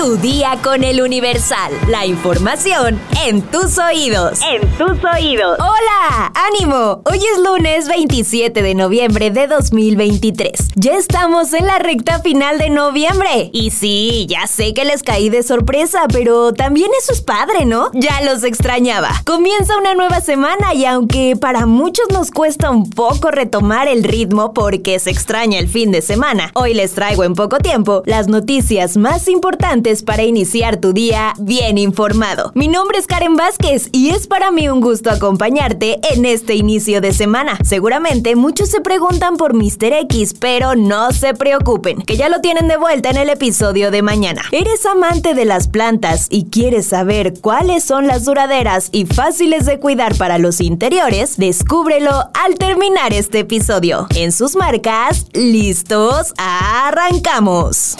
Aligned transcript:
Tu 0.00 0.16
día 0.16 0.58
con 0.62 0.82
el 0.82 1.02
Universal. 1.02 1.74
La 1.88 2.06
información 2.06 2.98
en 3.26 3.42
tus 3.42 3.76
oídos. 3.76 4.40
En 4.50 4.66
tus 4.78 4.96
oídos. 5.04 5.58
Hola, 5.58 6.32
ánimo. 6.34 7.02
Hoy 7.04 7.18
es 7.18 7.38
lunes 7.44 7.86
27 7.86 8.62
de 8.62 8.74
noviembre 8.74 9.30
de 9.30 9.46
2023. 9.46 10.70
Ya 10.76 10.94
estamos 10.94 11.52
en 11.52 11.66
la 11.66 11.78
recta 11.78 12.20
final 12.20 12.56
de 12.56 12.70
noviembre. 12.70 13.50
Y 13.52 13.72
sí, 13.72 14.26
ya 14.26 14.46
sé 14.46 14.72
que 14.72 14.86
les 14.86 15.02
caí 15.02 15.28
de 15.28 15.42
sorpresa, 15.42 16.06
pero 16.10 16.54
también 16.54 16.90
eso 16.98 17.12
es 17.12 17.20
padre, 17.20 17.66
¿no? 17.66 17.90
Ya 17.92 18.22
los 18.22 18.42
extrañaba. 18.42 19.10
Comienza 19.26 19.76
una 19.76 19.92
nueva 19.94 20.22
semana 20.22 20.72
y 20.72 20.86
aunque 20.86 21.36
para 21.38 21.66
muchos 21.66 22.06
nos 22.10 22.30
cuesta 22.30 22.70
un 22.70 22.88
poco 22.88 23.30
retomar 23.30 23.86
el 23.86 24.04
ritmo 24.04 24.54
porque 24.54 24.98
se 24.98 25.10
extraña 25.10 25.58
el 25.58 25.68
fin 25.68 25.90
de 25.90 26.00
semana, 26.00 26.52
hoy 26.54 26.72
les 26.72 26.94
traigo 26.94 27.22
en 27.22 27.34
poco 27.34 27.58
tiempo 27.58 28.02
las 28.06 28.28
noticias 28.28 28.96
más 28.96 29.28
importantes 29.28 29.89
para 29.90 30.22
iniciar 30.22 30.76
tu 30.76 30.92
día 30.92 31.34
bien 31.38 31.76
informado. 31.76 32.52
Mi 32.54 32.68
nombre 32.68 32.98
es 32.98 33.08
Karen 33.08 33.34
Vázquez 33.34 33.88
y 33.90 34.10
es 34.10 34.28
para 34.28 34.52
mí 34.52 34.68
un 34.68 34.80
gusto 34.80 35.10
acompañarte 35.10 35.98
en 36.14 36.24
este 36.24 36.54
inicio 36.54 37.00
de 37.00 37.12
semana. 37.12 37.58
Seguramente 37.64 38.36
muchos 38.36 38.68
se 38.68 38.80
preguntan 38.80 39.36
por 39.36 39.52
Mr. 39.54 39.92
X, 40.04 40.34
pero 40.38 40.76
no 40.76 41.10
se 41.10 41.34
preocupen, 41.34 42.02
que 42.02 42.16
ya 42.16 42.28
lo 42.28 42.40
tienen 42.40 42.68
de 42.68 42.76
vuelta 42.76 43.10
en 43.10 43.16
el 43.16 43.30
episodio 43.30 43.90
de 43.90 44.02
mañana. 44.02 44.42
¿Eres 44.52 44.86
amante 44.86 45.34
de 45.34 45.44
las 45.44 45.66
plantas 45.66 46.28
y 46.30 46.44
quieres 46.44 46.86
saber 46.86 47.40
cuáles 47.40 47.82
son 47.82 48.06
las 48.06 48.24
duraderas 48.24 48.90
y 48.92 49.06
fáciles 49.06 49.66
de 49.66 49.80
cuidar 49.80 50.16
para 50.16 50.38
los 50.38 50.60
interiores? 50.60 51.36
Descúbrelo 51.36 52.12
al 52.34 52.54
terminar 52.54 53.12
este 53.12 53.40
episodio. 53.40 54.06
En 54.14 54.30
sus 54.30 54.54
marcas, 54.54 55.26
listos, 55.32 56.32
arrancamos. 56.36 57.96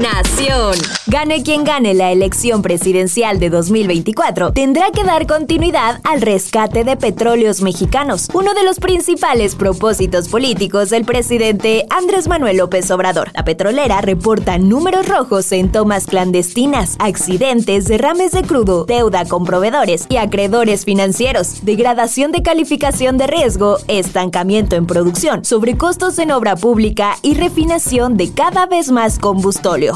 Nación. 0.00 0.76
Gane 1.08 1.42
quien 1.42 1.62
gane 1.62 1.92
la 1.92 2.10
elección 2.10 2.62
presidencial 2.62 3.38
de 3.38 3.50
2024, 3.50 4.52
tendrá 4.52 4.90
que 4.92 5.04
dar 5.04 5.26
continuidad 5.26 6.00
al 6.04 6.22
rescate 6.22 6.84
de 6.84 6.96
petróleos 6.96 7.60
mexicanos, 7.60 8.28
uno 8.32 8.54
de 8.54 8.64
los 8.64 8.80
principales 8.80 9.54
propósitos 9.54 10.28
políticos 10.28 10.88
del 10.88 11.04
presidente 11.04 11.86
Andrés 11.90 12.28
Manuel 12.28 12.56
López 12.56 12.90
Obrador. 12.90 13.30
La 13.34 13.44
petrolera 13.44 14.00
reporta 14.00 14.56
números 14.56 15.06
rojos 15.06 15.52
en 15.52 15.70
tomas 15.70 16.06
clandestinas, 16.06 16.96
accidentes, 16.98 17.86
derrames 17.86 18.32
de 18.32 18.42
crudo, 18.42 18.86
deuda 18.86 19.26
con 19.26 19.44
proveedores 19.44 20.06
y 20.08 20.16
acreedores 20.16 20.86
financieros, 20.86 21.62
degradación 21.62 22.32
de 22.32 22.42
calificación 22.42 23.18
de 23.18 23.26
riesgo, 23.26 23.76
estancamiento 23.86 24.76
en 24.76 24.86
producción, 24.86 25.44
sobrecostos 25.44 26.18
en 26.18 26.30
obra 26.30 26.56
pública 26.56 27.16
y 27.20 27.34
refinación 27.34 28.16
de 28.16 28.32
cada 28.32 28.64
vez 28.64 28.90
más 28.90 29.18
combustible 29.18 29.50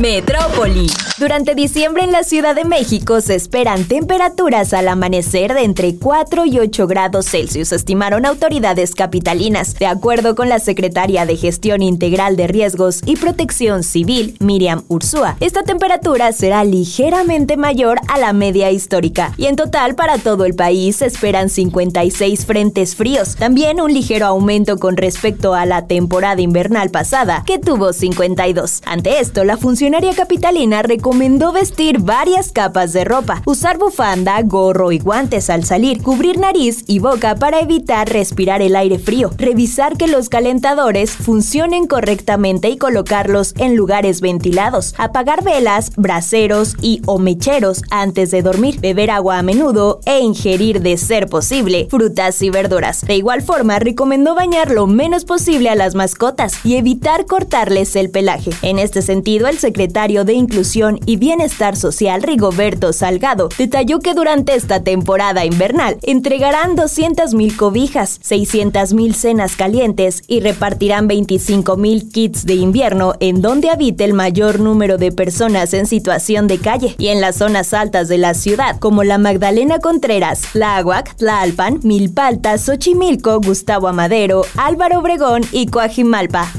Metrópoli. 0.00 0.86
Durante 1.18 1.56
diciembre 1.56 2.04
en 2.04 2.12
la 2.12 2.22
Ciudad 2.22 2.54
de 2.54 2.64
México 2.64 3.20
se 3.20 3.34
esperan 3.34 3.84
temperaturas 3.84 4.72
al 4.72 4.86
amanecer 4.86 5.52
de 5.52 5.64
entre 5.64 5.96
4 5.96 6.44
y 6.46 6.60
8 6.60 6.86
grados 6.86 7.26
Celsius, 7.26 7.72
estimaron 7.72 8.24
autoridades 8.24 8.94
capitalinas. 8.94 9.74
De 9.74 9.86
acuerdo 9.86 10.36
con 10.36 10.48
la 10.48 10.60
secretaria 10.60 11.26
de 11.26 11.36
Gestión 11.36 11.82
Integral 11.82 12.36
de 12.36 12.46
Riesgos 12.46 13.00
y 13.04 13.16
Protección 13.16 13.82
Civil, 13.82 14.36
Miriam 14.38 14.84
Ursúa, 14.86 15.36
esta 15.40 15.64
temperatura 15.64 16.30
será 16.30 16.62
ligeramente 16.62 17.56
mayor 17.56 17.98
a 18.06 18.18
la 18.18 18.32
media 18.32 18.70
histórica 18.70 19.34
y 19.36 19.46
en 19.46 19.56
total 19.56 19.96
para 19.96 20.18
todo 20.18 20.44
el 20.44 20.54
país 20.54 20.96
se 20.96 21.06
esperan 21.06 21.48
56 21.48 22.46
frentes 22.46 22.94
fríos, 22.94 23.34
también 23.34 23.80
un 23.80 23.92
ligero 23.92 24.26
aumento 24.26 24.78
con 24.78 24.96
respecto 24.96 25.54
a 25.54 25.66
la 25.66 25.88
temporada 25.88 26.40
invernal 26.40 26.90
pasada, 26.90 27.42
que 27.44 27.58
tuvo 27.58 27.92
52. 27.92 28.82
Ante 28.86 29.18
esto, 29.18 29.42
la 29.42 29.56
función 29.56 29.87
capitalina 30.14 30.82
recomendó 30.82 31.52
vestir 31.52 32.00
varias 32.00 32.52
capas 32.52 32.92
de 32.92 33.04
ropa, 33.04 33.42
usar 33.46 33.78
bufanda, 33.78 34.40
gorro 34.42 34.92
y 34.92 34.98
guantes 34.98 35.48
al 35.48 35.64
salir, 35.64 36.02
cubrir 36.02 36.38
nariz 36.38 36.84
y 36.86 36.98
boca 36.98 37.36
para 37.36 37.60
evitar 37.60 38.08
respirar 38.08 38.60
el 38.60 38.76
aire 38.76 38.98
frío, 38.98 39.30
revisar 39.38 39.96
que 39.96 40.06
los 40.06 40.28
calentadores 40.28 41.12
funcionen 41.12 41.86
correctamente 41.86 42.68
y 42.68 42.76
colocarlos 42.76 43.54
en 43.58 43.76
lugares 43.76 44.20
ventilados, 44.20 44.94
apagar 44.98 45.42
velas, 45.42 45.92
braseros 45.96 46.76
y 46.82 47.00
o 47.06 47.18
mecheros 47.18 47.82
antes 47.90 48.30
de 48.30 48.42
dormir, 48.42 48.80
beber 48.80 49.10
agua 49.10 49.38
a 49.38 49.42
menudo 49.42 50.00
e 50.04 50.20
ingerir 50.20 50.82
de 50.82 50.96
ser 50.98 51.28
posible 51.28 51.86
frutas 51.90 52.42
y 52.42 52.50
verduras. 52.50 53.02
De 53.06 53.16
igual 53.16 53.42
forma, 53.42 53.78
recomendó 53.78 54.34
bañar 54.34 54.70
lo 54.70 54.86
menos 54.86 55.24
posible 55.24 55.70
a 55.70 55.74
las 55.74 55.94
mascotas 55.94 56.64
y 56.64 56.76
evitar 56.76 57.26
cortarles 57.26 57.96
el 57.96 58.10
pelaje. 58.10 58.50
En 58.62 58.78
este 58.78 59.00
sentido, 59.02 59.48
el 59.48 59.58
secretario 59.58 59.77
de 59.78 60.32
Inclusión 60.32 60.98
y 61.06 61.16
Bienestar 61.16 61.76
Social 61.76 62.22
Rigoberto 62.22 62.92
Salgado 62.92 63.48
detalló 63.56 64.00
que 64.00 64.12
durante 64.12 64.54
esta 64.54 64.82
temporada 64.82 65.44
invernal 65.44 65.98
entregarán 66.02 66.76
200.000 66.76 67.56
cobijas, 67.56 68.20
600.000 68.20 69.12
cenas 69.14 69.56
calientes 69.56 70.22
y 70.26 70.40
repartirán 70.40 71.08
25.000 71.08 72.10
kits 72.10 72.44
de 72.44 72.54
invierno 72.54 73.14
en 73.20 73.40
donde 73.40 73.70
habite 73.70 74.04
el 74.04 74.14
mayor 74.14 74.58
número 74.58 74.98
de 74.98 75.12
personas 75.12 75.72
en 75.72 75.86
situación 75.86 76.48
de 76.48 76.58
calle 76.58 76.96
y 76.98 77.08
en 77.08 77.20
las 77.20 77.36
zonas 77.36 77.72
altas 77.72 78.08
de 78.08 78.18
la 78.18 78.34
ciudad, 78.34 78.78
como 78.78 79.04
la 79.04 79.18
Magdalena 79.18 79.78
Contreras, 79.78 80.42
Tláhuac, 80.52 81.14
Tlalpan, 81.16 81.80
Milpalta, 81.84 82.58
Xochimilco, 82.58 83.40
Gustavo 83.40 83.88
Amadero, 83.88 84.42
Álvaro 84.56 84.98
Obregón 84.98 85.42
y 85.52 85.66
Coajimalpa. 85.66 86.50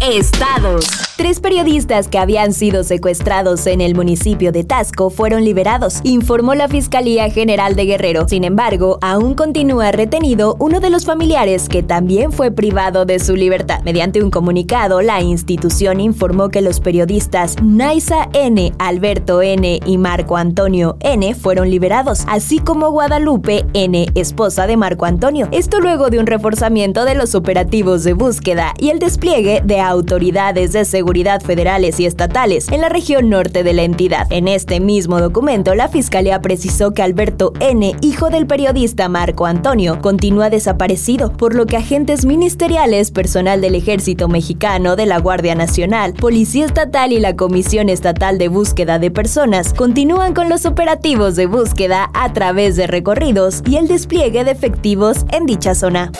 Estados. 0.00 1.13
Tres 1.16 1.38
periodistas 1.38 2.08
que 2.08 2.18
habían 2.18 2.52
sido 2.52 2.82
secuestrados 2.82 3.68
en 3.68 3.80
el 3.80 3.94
municipio 3.94 4.50
de 4.50 4.64
Tasco 4.64 5.10
fueron 5.10 5.44
liberados, 5.44 6.00
informó 6.02 6.56
la 6.56 6.66
Fiscalía 6.66 7.30
General 7.30 7.76
de 7.76 7.84
Guerrero. 7.84 8.26
Sin 8.28 8.42
embargo, 8.42 8.98
aún 9.00 9.34
continúa 9.34 9.92
retenido 9.92 10.56
uno 10.58 10.80
de 10.80 10.90
los 10.90 11.04
familiares 11.04 11.68
que 11.68 11.84
también 11.84 12.32
fue 12.32 12.50
privado 12.50 13.04
de 13.04 13.20
su 13.20 13.36
libertad. 13.36 13.80
Mediante 13.84 14.24
un 14.24 14.32
comunicado, 14.32 15.02
la 15.02 15.20
institución 15.20 16.00
informó 16.00 16.48
que 16.48 16.62
los 16.62 16.80
periodistas 16.80 17.62
Naisa 17.62 18.28
N, 18.32 18.72
Alberto 18.80 19.40
N 19.40 19.78
y 19.86 19.98
Marco 19.98 20.36
Antonio 20.36 20.96
N 20.98 21.32
fueron 21.36 21.70
liberados, 21.70 22.24
así 22.26 22.58
como 22.58 22.90
Guadalupe 22.90 23.64
N, 23.72 24.08
esposa 24.16 24.66
de 24.66 24.76
Marco 24.76 25.04
Antonio. 25.04 25.46
Esto 25.52 25.78
luego 25.78 26.10
de 26.10 26.18
un 26.18 26.26
reforzamiento 26.26 27.04
de 27.04 27.14
los 27.14 27.36
operativos 27.36 28.02
de 28.02 28.14
búsqueda 28.14 28.74
y 28.80 28.88
el 28.88 28.98
despliegue 28.98 29.62
de 29.64 29.78
autoridades 29.78 30.72
de 30.72 30.84
seguridad 30.84 31.03
seguridad 31.04 31.42
federales 31.42 32.00
y 32.00 32.06
estatales 32.06 32.68
en 32.72 32.80
la 32.80 32.88
región 32.88 33.28
norte 33.28 33.62
de 33.62 33.74
la 33.74 33.82
entidad. 33.82 34.26
En 34.30 34.48
este 34.48 34.80
mismo 34.80 35.20
documento, 35.20 35.74
la 35.74 35.88
Fiscalía 35.88 36.40
precisó 36.40 36.94
que 36.94 37.02
Alberto 37.02 37.52
N., 37.60 37.94
hijo 38.00 38.30
del 38.30 38.46
periodista 38.46 39.10
Marco 39.10 39.44
Antonio, 39.44 40.00
continúa 40.00 40.48
desaparecido, 40.48 41.30
por 41.30 41.54
lo 41.54 41.66
que 41.66 41.76
agentes 41.76 42.24
ministeriales, 42.24 43.10
personal 43.10 43.60
del 43.60 43.74
Ejército 43.74 44.28
Mexicano, 44.28 44.96
de 44.96 45.04
la 45.04 45.18
Guardia 45.18 45.54
Nacional, 45.54 46.14
Policía 46.14 46.64
Estatal 46.64 47.12
y 47.12 47.20
la 47.20 47.36
Comisión 47.36 47.90
Estatal 47.90 48.38
de 48.38 48.48
Búsqueda 48.48 48.98
de 48.98 49.10
Personas 49.10 49.74
continúan 49.74 50.32
con 50.32 50.48
los 50.48 50.64
operativos 50.64 51.36
de 51.36 51.44
búsqueda 51.44 52.10
a 52.14 52.32
través 52.32 52.76
de 52.76 52.86
recorridos 52.86 53.62
y 53.68 53.76
el 53.76 53.88
despliegue 53.88 54.42
de 54.42 54.52
efectivos 54.52 55.26
en 55.32 55.44
dicha 55.44 55.74
zona. 55.74 56.12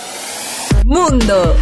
Mundo. 0.84 1.54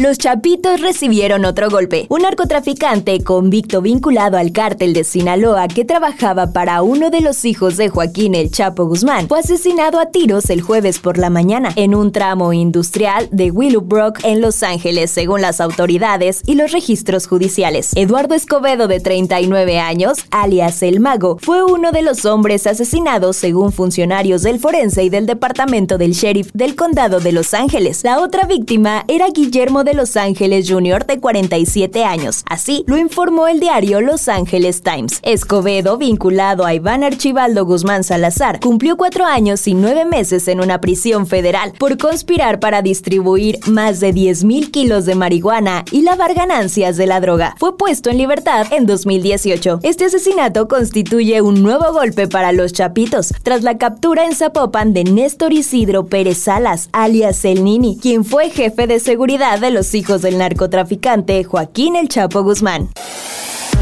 Los 0.00 0.16
Chapitos 0.16 0.80
recibieron 0.80 1.44
otro 1.44 1.68
golpe. 1.68 2.06
Un 2.08 2.22
narcotraficante 2.22 3.22
convicto 3.22 3.82
vinculado 3.82 4.38
al 4.38 4.50
cártel 4.50 4.94
de 4.94 5.04
Sinaloa 5.04 5.68
que 5.68 5.84
trabajaba 5.84 6.54
para 6.54 6.80
uno 6.80 7.10
de 7.10 7.20
los 7.20 7.44
hijos 7.44 7.76
de 7.76 7.90
Joaquín 7.90 8.34
el 8.34 8.50
Chapo 8.50 8.86
Guzmán 8.86 9.28
fue 9.28 9.40
asesinado 9.40 10.00
a 10.00 10.06
tiros 10.06 10.48
el 10.48 10.62
jueves 10.62 11.00
por 11.00 11.18
la 11.18 11.28
mañana 11.28 11.74
en 11.76 11.94
un 11.94 12.12
tramo 12.12 12.54
industrial 12.54 13.28
de 13.30 13.50
Willowbrook 13.50 14.20
en 14.24 14.40
Los 14.40 14.62
Ángeles, 14.62 15.10
según 15.10 15.42
las 15.42 15.60
autoridades 15.60 16.40
y 16.46 16.54
los 16.54 16.72
registros 16.72 17.26
judiciales. 17.26 17.90
Eduardo 17.94 18.34
Escobedo, 18.34 18.88
de 18.88 19.00
39 19.00 19.80
años, 19.80 20.24
alias 20.30 20.82
El 20.82 21.00
Mago, 21.00 21.36
fue 21.42 21.62
uno 21.62 21.92
de 21.92 22.00
los 22.00 22.24
hombres 22.24 22.66
asesinados 22.66 23.36
según 23.36 23.70
funcionarios 23.70 24.40
del 24.44 24.60
forense 24.60 25.04
y 25.04 25.10
del 25.10 25.26
departamento 25.26 25.98
del 25.98 26.12
sheriff 26.12 26.50
del 26.54 26.74
condado 26.74 27.20
de 27.20 27.32
Los 27.32 27.52
Ángeles. 27.52 28.02
La 28.02 28.22
otra 28.22 28.44
víctima 28.44 29.04
era 29.06 29.26
Guillermo 29.28 29.84
de 29.84 29.89
Los 29.94 30.16
Ángeles 30.16 30.70
Jr. 30.70 31.06
de 31.06 31.20
47 31.20 32.04
años. 32.04 32.42
Así 32.46 32.84
lo 32.86 32.96
informó 32.96 33.48
el 33.48 33.60
diario 33.60 34.00
Los 34.00 34.28
Angeles 34.28 34.82
Times. 34.82 35.20
Escobedo, 35.22 35.98
vinculado 35.98 36.64
a 36.64 36.74
Iván 36.74 37.04
Archibaldo 37.04 37.64
Guzmán 37.64 38.04
Salazar, 38.04 38.60
cumplió 38.60 38.96
cuatro 38.96 39.24
años 39.24 39.66
y 39.66 39.74
nueve 39.74 40.04
meses 40.04 40.48
en 40.48 40.60
una 40.60 40.80
prisión 40.80 41.26
federal 41.26 41.72
por 41.78 41.98
conspirar 41.98 42.60
para 42.60 42.82
distribuir 42.82 43.58
más 43.66 44.00
de 44.00 44.12
10 44.12 44.44
mil 44.44 44.70
kilos 44.70 45.06
de 45.06 45.14
marihuana 45.14 45.84
y 45.90 46.02
lavar 46.02 46.34
ganancias 46.34 46.96
de 46.96 47.06
la 47.06 47.20
droga. 47.20 47.54
Fue 47.58 47.76
puesto 47.76 48.10
en 48.10 48.18
libertad 48.18 48.66
en 48.72 48.86
2018. 48.86 49.80
Este 49.82 50.06
asesinato 50.06 50.68
constituye 50.68 51.40
un 51.42 51.62
nuevo 51.62 51.92
golpe 51.92 52.28
para 52.28 52.52
los 52.52 52.72
Chapitos, 52.72 53.32
tras 53.42 53.62
la 53.62 53.78
captura 53.78 54.24
en 54.24 54.34
Zapopan 54.34 54.92
de 54.92 55.04
Néstor 55.04 55.52
Isidro 55.52 56.06
Pérez 56.06 56.38
Salas, 56.38 56.88
alias 56.92 57.44
El 57.44 57.64
Nini, 57.64 57.98
quien 58.00 58.24
fue 58.24 58.50
jefe 58.50 58.86
de 58.86 59.00
seguridad 59.00 59.58
de 59.58 59.70
los 59.70 59.79
hijos 59.94 60.22
del 60.22 60.38
narcotraficante 60.38 61.42
Joaquín 61.44 61.96
El 61.96 62.08
Chapo 62.08 62.42
Guzmán. 62.42 62.90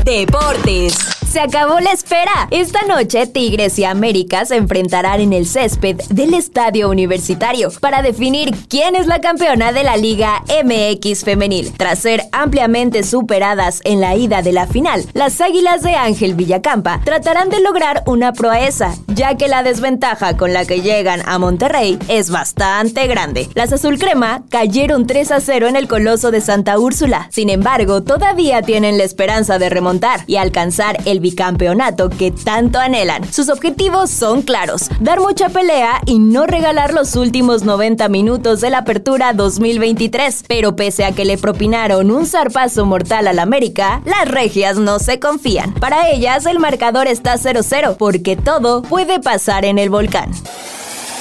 Deportes. 0.05 1.18
Se 1.31 1.41
acabó 1.41 1.79
la 1.81 1.93
espera. 1.93 2.49
Esta 2.51 2.81
noche 2.87 3.27
Tigres 3.27 3.79
y 3.79 3.85
América 3.85 4.47
se 4.47 4.57
enfrentarán 4.57 5.21
en 5.21 5.35
el 5.35 5.47
césped 5.47 5.97
del 6.09 6.33
Estadio 6.33 6.89
Universitario 6.89 7.71
para 7.81 8.01
definir 8.01 8.55
quién 8.69 8.97
es 8.97 9.07
la 9.07 9.21
campeona 9.21 9.73
de 9.73 9.85
la 9.85 9.99
Liga 9.99 10.43
MX 10.65 11.25
femenil. 11.25 11.71
Tras 11.77 11.99
ser 11.99 12.23
ampliamente 12.33 13.03
superadas 13.03 13.83
en 13.85 14.01
la 14.01 14.17
ida 14.17 14.41
de 14.41 14.53
la 14.53 14.67
final, 14.67 15.05
las 15.13 15.39
Águilas 15.43 15.83
de 15.83 15.97
Ángel 15.97 16.35
Villacampa 16.35 17.03
tratarán 17.05 17.51
de 17.51 17.61
lograr 17.61 18.05
una 18.07 18.33
proeza, 18.33 18.95
ya 19.09 19.37
que 19.37 19.49
la 19.49 19.63
desventaja 19.63 20.39
con 20.39 20.55
la 20.55 20.65
que 20.65 20.81
llegan 20.81 21.21
a 21.27 21.39
Monterrey 21.39 21.99
es 22.09 22.31
bastante 22.31 23.07
grande. 23.07 23.51
Las 23.55 23.71
azul 23.75 23.99
crema 23.99 24.45
cayeron 24.49 25.07
3 25.07 25.33
a 25.33 25.41
0 25.41 25.69
en 25.69 25.77
el 25.77 25.89
Coloso 25.89 26.31
de 26.31 26.41
Santa 26.41 26.79
Úrsula. 26.79 27.29
Sin 27.31 27.51
embargo, 27.51 28.03
todavía 28.03 28.63
tienen 28.63 28.97
la 28.97 29.05
esperanza 29.05 29.59
de 29.59 29.69
remontar 29.69 30.25
y 30.27 30.37
alcanzar 30.37 30.97
el 31.05 31.18
bicampeonato 31.21 32.11
que 32.11 32.31
tanto 32.31 32.79
anhelan. 32.79 33.33
Sus 33.33 33.49
objetivos 33.49 34.11
son 34.11 34.43
claros, 34.43 34.89
dar 35.01 35.21
mucha 35.21 35.49
pelea 35.49 36.01
y 36.07 36.19
no 36.19 36.47
regalar 36.47 36.93
los 36.93 37.17
últimos 37.17 37.65
90 37.65 38.09
minutos 38.09 38.61
de 38.61 38.71
la 38.71 38.79
apertura 38.79 39.33
2023. 39.33 40.45
Pero 40.47 40.77
pese 40.77 41.05
a 41.05 41.13
que 41.13 41.25
le 41.25 41.39
propinaron 41.39 42.11
un 42.11 42.27
zarpazo 42.27 42.87
mortal 42.87 43.29
al 43.29 43.39
América, 43.39 44.03
las 44.05 44.29
regias 44.29 44.77
no 44.77 44.99
se 44.99 45.19
confían. 45.19 45.75
Para 45.75 46.11
ellas 46.11 46.47
el 46.47 46.59
marcador 46.59 47.07
está 47.07 47.35
0-0 47.35 47.97
porque 47.97 48.37
todo 48.37 48.83
puede 48.83 49.21
pasar 49.21 49.65
en 49.65 49.79
el 49.79 49.91
volcán. 49.91 50.31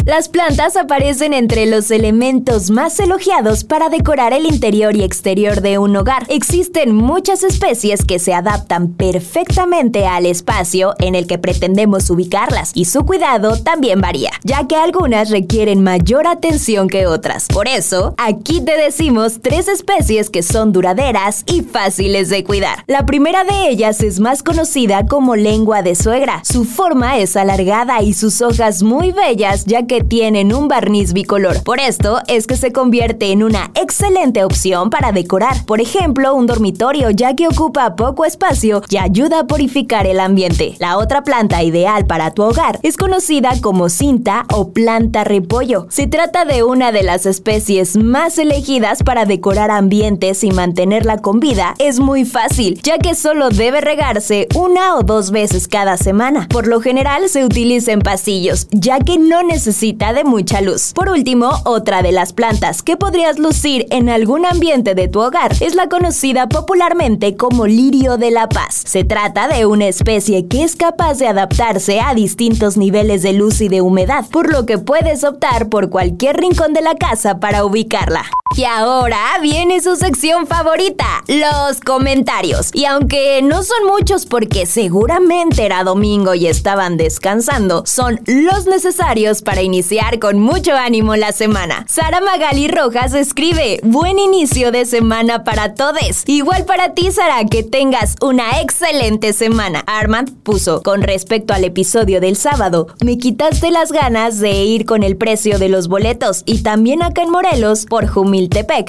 Las 0.07 0.29
plantas 0.29 0.77
aparecen 0.77 1.33
entre 1.33 1.65
los 1.65 1.91
elementos 1.91 2.69
más 2.69 2.97
elogiados 3.01 3.65
para 3.65 3.89
decorar 3.89 4.31
el 4.31 4.45
interior 4.45 4.95
y 4.95 5.03
exterior 5.03 5.59
de 5.59 5.79
un 5.79 5.97
hogar. 5.97 6.25
Existen 6.29 6.95
muchas 6.95 7.43
especies 7.43 8.05
que 8.05 8.17
se 8.17 8.33
adaptan 8.33 8.93
perfectamente 8.93 10.07
al 10.07 10.25
espacio 10.25 10.95
en 10.99 11.13
el 11.13 11.27
que 11.27 11.37
pretendemos 11.39 12.09
ubicarlas 12.09 12.71
y 12.73 12.85
su 12.85 13.05
cuidado 13.05 13.57
también 13.61 13.99
varía, 13.99 14.31
ya 14.45 14.65
que 14.65 14.77
algunas 14.77 15.29
requieren 15.29 15.83
mayor 15.83 16.25
atención 16.25 16.87
que 16.87 17.05
otras. 17.05 17.47
Por 17.47 17.67
eso, 17.67 18.15
aquí 18.17 18.61
te 18.61 18.77
decimos 18.77 19.41
tres 19.41 19.67
especies 19.67 20.29
que 20.29 20.41
son 20.41 20.71
duraderas 20.71 21.43
y 21.47 21.63
fáciles 21.63 22.29
de 22.29 22.45
cuidar. 22.45 22.85
La 22.87 23.05
primera 23.05 23.43
de 23.43 23.67
ellas 23.67 24.01
es 24.01 24.21
más 24.21 24.41
conocida 24.41 25.05
como 25.05 25.35
lengua 25.35 25.81
de 25.81 25.95
suegra. 25.95 26.43
Su 26.45 26.63
forma 26.63 27.17
es 27.17 27.35
alargada 27.35 28.01
y 28.03 28.13
sus 28.13 28.41
hojas 28.41 28.83
muy 28.83 29.11
bellas 29.11 29.65
ya 29.65 29.85
que 29.85 29.96
tienen 30.01 30.53
un 30.53 30.67
barniz 30.67 31.13
bicolor. 31.13 31.63
Por 31.63 31.79
esto 31.79 32.19
es 32.27 32.47
que 32.47 32.57
se 32.57 32.71
convierte 32.71 33.31
en 33.31 33.43
una 33.43 33.71
excelente 33.75 34.43
opción 34.43 34.89
para 34.89 35.11
decorar, 35.11 35.65
por 35.65 35.81
ejemplo, 35.81 36.33
un 36.35 36.47
dormitorio 36.47 37.09
ya 37.09 37.35
que 37.35 37.47
ocupa 37.47 37.95
poco 37.95 38.25
espacio 38.25 38.81
y 38.89 38.97
ayuda 38.97 39.39
a 39.39 39.47
purificar 39.47 40.07
el 40.07 40.19
ambiente. 40.19 40.75
La 40.79 40.97
otra 40.97 41.23
planta 41.23 41.63
ideal 41.63 42.05
para 42.05 42.31
tu 42.31 42.43
hogar 42.43 42.79
es 42.83 42.97
conocida 42.97 43.53
como 43.61 43.89
cinta 43.89 44.45
o 44.53 44.71
planta 44.71 45.23
repollo. 45.23 45.87
Se 45.89 46.07
trata 46.07 46.45
de 46.45 46.63
una 46.63 46.91
de 46.91 47.03
las 47.03 47.25
especies 47.25 47.97
más 47.97 48.37
elegidas 48.37 49.03
para 49.03 49.25
decorar 49.25 49.71
ambientes 49.71 50.43
y 50.43 50.51
mantenerla 50.51 51.17
con 51.17 51.39
vida. 51.39 51.75
Es 51.79 51.99
muy 51.99 52.25
fácil, 52.25 52.79
ya 52.83 52.97
que 52.97 53.15
solo 53.15 53.49
debe 53.49 53.81
regarse 53.81 54.47
una 54.55 54.95
o 54.95 55.03
dos 55.03 55.31
veces 55.31 55.67
cada 55.67 55.97
semana. 55.97 56.47
Por 56.49 56.67
lo 56.67 56.81
general 56.81 57.29
se 57.29 57.45
utiliza 57.45 57.91
en 57.91 57.99
pasillos, 57.99 58.67
ya 58.71 58.99
que 58.99 59.17
no 59.17 59.43
necesita 59.43 59.86
de 59.93 60.23
mucha 60.23 60.61
luz. 60.61 60.91
Por 60.93 61.09
último, 61.09 61.49
otra 61.63 62.01
de 62.01 62.11
las 62.11 62.33
plantas 62.33 62.83
que 62.83 62.97
podrías 62.97 63.39
lucir 63.39 63.87
en 63.89 64.09
algún 64.09 64.45
ambiente 64.45 64.95
de 64.95 65.07
tu 65.07 65.21
hogar 65.21 65.53
es 65.61 65.75
la 65.75 65.87
conocida 65.87 66.49
popularmente 66.49 67.35
como 67.35 67.67
lirio 67.67 68.17
de 68.17 68.31
la 68.31 68.49
paz. 68.49 68.83
Se 68.85 69.05
trata 69.05 69.47
de 69.47 69.65
una 69.65 69.87
especie 69.87 70.47
que 70.47 70.63
es 70.63 70.75
capaz 70.75 71.19
de 71.19 71.27
adaptarse 71.27 72.01
a 72.01 72.13
distintos 72.13 72.75
niveles 72.77 73.23
de 73.23 73.33
luz 73.33 73.61
y 73.61 73.69
de 73.69 73.81
humedad, 73.81 74.25
por 74.29 74.51
lo 74.51 74.65
que 74.65 74.77
puedes 74.77 75.23
optar 75.23 75.69
por 75.69 75.89
cualquier 75.89 76.37
rincón 76.37 76.73
de 76.73 76.81
la 76.81 76.95
casa 76.95 77.39
para 77.39 77.63
ubicarla. 77.63 78.25
Y 78.55 78.63
ahora 78.63 79.37
viene 79.41 79.81
su 79.81 79.95
sección 79.95 80.47
favorita, 80.47 81.23
los 81.27 81.79
comentarios. 81.79 82.69
Y 82.73 82.85
aunque 82.85 83.41
no 83.43 83.63
son 83.63 83.85
muchos 83.85 84.25
porque 84.25 84.65
seguramente 84.65 85.65
era 85.65 85.83
domingo 85.83 86.33
y 86.33 86.47
estaban 86.47 86.97
descansando, 86.97 87.83
son 87.85 88.19
los 88.25 88.65
necesarios 88.65 89.41
para 89.41 89.61
iniciar 89.61 90.19
con 90.19 90.39
mucho 90.39 90.73
ánimo 90.73 91.15
la 91.15 91.31
semana. 91.31 91.85
Sara 91.87 92.21
Magali 92.21 92.67
Rojas 92.67 93.13
escribe, 93.13 93.79
buen 93.83 94.17
inicio 94.19 94.71
de 94.71 94.85
semana 94.85 95.43
para 95.43 95.73
todos. 95.73 95.87
Igual 96.25 96.65
para 96.65 96.93
ti, 96.93 97.11
Sara, 97.11 97.45
que 97.45 97.63
tengas 97.63 98.15
una 98.21 98.61
excelente 98.61 99.33
semana. 99.33 99.83
Armand 99.87 100.43
puso, 100.43 100.83
con 100.83 101.01
respecto 101.01 101.53
al 101.53 101.63
episodio 101.63 102.21
del 102.21 102.35
sábado, 102.35 102.87
me 103.03 103.17
quitaste 103.17 103.71
las 103.71 103.91
ganas 103.91 104.39
de 104.39 104.63
ir 104.63 104.85
con 104.85 105.03
el 105.03 105.17
precio 105.17 105.59
de 105.59 105.69
los 105.69 105.87
boletos 105.87 106.43
y 106.45 106.61
también 106.61 107.01
acá 107.01 107.21
en 107.23 107.31
Morelos 107.31 107.85
por 107.85 108.07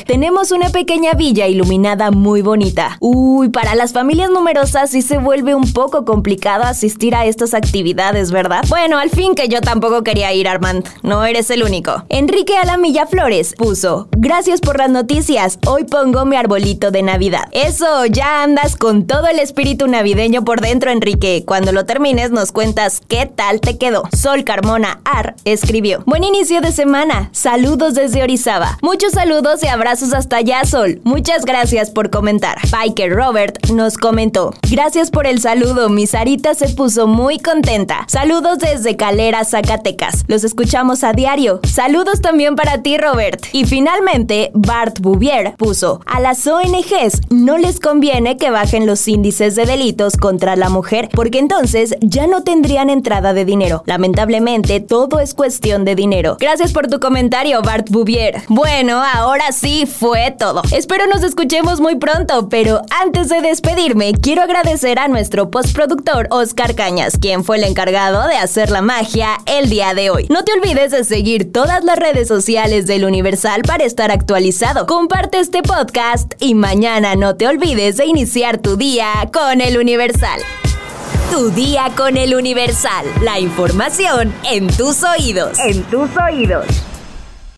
Tenemos 0.07 0.53
una 0.53 0.69
pequeña 0.69 1.15
villa 1.15 1.47
iluminada 1.47 2.11
muy 2.11 2.43
bonita. 2.43 2.99
Uy, 3.01 3.49
para 3.49 3.75
las 3.75 3.93
familias 3.93 4.29
numerosas 4.31 4.91
sí 4.91 5.01
se 5.01 5.17
vuelve 5.17 5.55
un 5.55 5.73
poco 5.73 6.05
complicado 6.05 6.65
asistir 6.65 7.15
a 7.15 7.25
estas 7.25 7.55
actividades, 7.55 8.31
¿verdad? 8.31 8.65
Bueno, 8.69 8.99
al 8.99 9.09
fin 9.09 9.35
que 9.35 9.49
yo 9.49 9.61
tampoco 9.63 10.05
quería 10.05 10.33
ir, 10.35 10.49
Armand. 10.49 10.87
No 11.03 11.25
eres 11.25 11.51
el 11.51 11.63
único. 11.63 12.05
Enrique 12.11 12.57
Alamilla 12.57 13.07
Flores 13.07 13.55
puso, 13.57 14.09
gracias 14.17 14.61
por 14.61 14.79
las 14.79 14.91
noticias, 14.91 15.59
hoy 15.67 15.85
pongo 15.85 16.27
mi 16.27 16.37
arbolito 16.37 16.91
de 16.91 17.03
Navidad. 17.03 17.45
Eso, 17.53 18.05
ya 18.07 18.43
andas 18.43 18.77
con 18.77 19.07
todo 19.07 19.29
el 19.29 19.39
espíritu 19.39 19.87
navideño 19.87 20.45
por 20.45 20.61
dentro, 20.61 20.91
Enrique. 20.91 21.45
Cuando 21.47 21.73
lo 21.73 21.87
termines 21.87 22.31
nos 22.31 22.53
cuentas 22.53 23.01
qué 23.09 23.25
tal 23.25 23.61
te 23.61 23.79
quedó. 23.79 24.03
Sol 24.15 24.45
Carmona 24.45 25.01
Ar 25.05 25.37
escribió, 25.45 26.03
buen 26.05 26.25
inicio 26.25 26.61
de 26.61 26.73
semana, 26.73 27.31
saludos 27.33 27.95
desde 27.95 28.23
Orizaba. 28.23 28.79
Muchos 28.83 29.13
saludos 29.13 29.38
y 29.39 29.69
abrazos 29.69 30.15
hasta 30.15 30.39
allá, 30.39 30.65
Sol. 30.65 31.01
Muchas 31.05 31.45
gracias 31.45 31.91
por 31.91 32.11
comentar. 32.11 32.59
Biker 32.73 33.15
Robert 33.15 33.71
nos 33.71 33.97
comentó, 33.97 34.53
gracias 34.69 35.13
por 35.13 35.29
el 35.29 35.41
saludo, 35.41 35.89
mi 35.89 36.09
Sarita 36.09 36.55
se 36.55 36.69
puso 36.71 37.07
muy 37.07 37.39
contenta. 37.39 38.05
Saludos 38.09 38.59
desde 38.59 38.97
Calera, 38.97 39.45
Zacatecas. 39.45 40.25
Los 40.27 40.43
escuchamos 40.43 41.05
a 41.05 41.13
diario. 41.13 41.61
Saludos 41.73 42.21
también 42.21 42.57
para 42.57 42.83
ti, 42.83 42.99
Robert. 42.99 43.47
Y 43.53 43.65
finalmente, 43.65 44.51
Bart 44.55 44.99
Bouvier 44.99 45.55
puso, 45.57 46.01
a 46.07 46.19
las 46.19 46.45
ONGs 46.45 47.31
no 47.31 47.59
les 47.59 47.79
conviene 47.79 48.39
que 48.39 48.51
bajen 48.51 48.87
los 48.87 49.07
índices 49.07 49.55
de 49.55 49.67
delitos 49.67 50.17
contra 50.17 50.57
la 50.57 50.69
mujer 50.69 51.11
porque 51.13 51.39
entonces 51.39 51.95
ya 52.01 52.27
no 52.27 52.43
tendrían 52.43 52.91
entrada 52.91 53.35
de 53.35 53.45
dinero. 53.45 53.85
Lamentablemente, 53.87 54.81
todo 54.81 55.21
es 55.21 55.33
cuestión 55.33 55.85
de 55.85 55.95
dinero. 55.95 56.37
Gracias 56.41 56.73
por 56.73 56.89
tu 56.89 56.99
comentario, 56.99 57.63
Bart 57.63 57.89
Bouvier. 57.89 58.43
Bueno, 58.49 59.01
ahora 59.29 59.53
sí 59.53 59.85
fue 59.87 60.35
todo. 60.39 60.63
Espero 60.73 61.07
nos 61.07 61.23
escuchemos 61.23 61.81
muy 61.81 61.97
pronto, 61.97 62.49
pero 62.49 62.81
antes 63.03 63.29
de 63.29 63.43
despedirme, 63.43 64.13
quiero 64.15 64.43
agradecer 64.43 64.99
a 64.99 65.09
nuestro 65.09 65.51
postproductor 65.51 66.29
Oscar 66.31 66.75
Cañas, 66.75 67.19
quien 67.21 67.45
fue 67.45 67.59
el 67.59 67.65
encargado 67.65 68.27
de 68.27 68.37
hacer 68.37 68.71
la 68.71 68.81
magia 68.81 69.37
el 69.45 69.69
día 69.69 69.93
de 69.93 70.09
hoy. 70.09 70.27
No 70.31 70.45
te 70.45 70.53
olvides 70.53 70.93
de 70.93 71.05
seguir 71.05 71.53
todas 71.53 71.85
las 71.85 71.99
redes 71.99 72.27
sociales 72.27 72.87
del 72.87 73.05
Universal 73.05 73.63
para 73.63 73.85
estar 73.85 74.11
actualizado. 74.11 74.87
Comparte 74.87 75.39
este 75.39 75.63
podcast 75.63 76.33
y 76.39 76.55
mañana 76.55 77.15
no 77.15 77.37
te 77.37 77.47
olvides 77.47 77.99
de 77.99 78.07
iniciar 78.07 78.57
tu 78.57 78.77
día 78.77 79.13
con 79.31 79.61
el 79.61 79.77
Universal. 79.77 80.41
Tu 81.31 81.51
día 81.51 81.93
con 81.95 82.17
el 82.17 82.35
Universal. 82.35 83.05
La 83.21 83.39
información 83.39 84.33
en 84.51 84.69
tus 84.69 85.03
oídos. 85.03 85.59
En 85.59 85.83
tus 85.85 86.09
oídos. 86.17 86.65